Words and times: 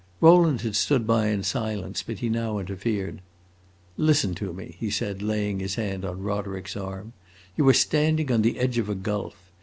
Rowland 0.19 0.61
had 0.61 0.75
stood 0.75 1.05
by 1.05 1.27
in 1.27 1.43
silence, 1.43 2.01
but 2.01 2.17
he 2.17 2.27
now 2.27 2.57
interfered. 2.57 3.21
"Listen 3.97 4.33
to 4.33 4.51
me," 4.51 4.75
he 4.79 4.89
said, 4.89 5.21
laying 5.21 5.59
his 5.59 5.75
hand 5.75 6.03
on 6.03 6.23
Roderick's 6.23 6.75
arm. 6.75 7.13
"You 7.55 7.69
are 7.69 7.73
standing 7.75 8.31
on 8.31 8.41
the 8.41 8.57
edge 8.57 8.79
of 8.79 8.89
a 8.89 8.95
gulf. 8.95 9.51